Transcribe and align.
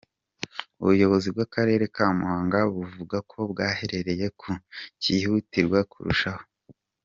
Ubuyobozi 0.81 1.27
bw'akarere 1.35 1.85
ka 1.95 2.05
Muhanga 2.17 2.59
buvuga 2.75 3.17
ko 3.31 3.37
bwahereye 3.51 4.27
ku 4.39 4.49
kihutirwaga 5.01 5.89
kurushaho. 5.93 6.43